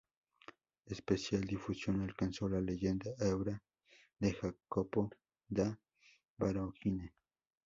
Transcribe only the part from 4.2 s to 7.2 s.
Jacopo da Vorágine.